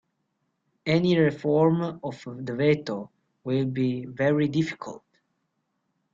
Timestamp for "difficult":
4.47-5.03